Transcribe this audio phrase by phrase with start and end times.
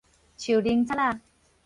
[0.03, 0.03] 樹奶
[0.83, 1.19] 擦仔